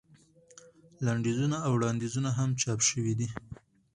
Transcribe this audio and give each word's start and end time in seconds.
لنډیزونه 1.05 1.57
او 1.65 1.71
وړاندیزونه 1.77 2.29
هم 2.37 2.49
چاپ 2.61 2.79
شوي 2.89 3.13
دي. 3.19 3.27